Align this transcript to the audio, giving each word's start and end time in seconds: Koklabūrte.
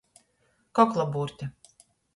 Koklabūrte. 0.79 1.53